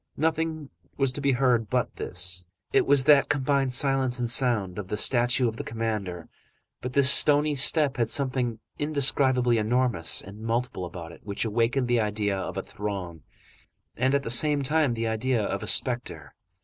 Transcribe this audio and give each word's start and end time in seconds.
Nothing 0.17 0.71
was 0.97 1.11
to 1.11 1.21
be 1.21 1.33
heard 1.33 1.69
but 1.69 1.97
this. 1.97 2.47
It 2.73 2.87
was 2.87 3.03
that 3.03 3.29
combined 3.29 3.71
silence 3.71 4.17
and 4.17 4.31
sound, 4.31 4.79
of 4.79 4.87
the 4.87 4.97
statue 4.97 5.47
of 5.47 5.57
the 5.57 5.63
commander, 5.63 6.27
but 6.81 6.93
this 6.93 7.07
stony 7.11 7.53
step 7.53 7.97
had 7.97 8.09
something 8.09 8.57
indescribably 8.79 9.59
enormous 9.59 10.19
and 10.23 10.39
multiple 10.41 10.85
about 10.85 11.11
it 11.11 11.21
which 11.23 11.45
awakened 11.45 11.87
the 11.87 11.99
idea 12.01 12.35
of 12.35 12.57
a 12.57 12.63
throng, 12.63 13.21
and, 13.95 14.15
at 14.15 14.23
the 14.23 14.31
same 14.31 14.63
time, 14.63 14.95
the 14.95 15.07
idea 15.07 15.43
of 15.43 15.61
a 15.61 15.67
spectre. 15.67 16.33